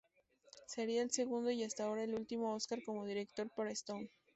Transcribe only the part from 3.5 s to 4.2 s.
para Stone.